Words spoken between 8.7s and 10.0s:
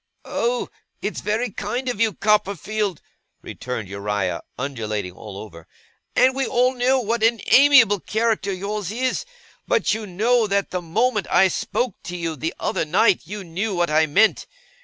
is; but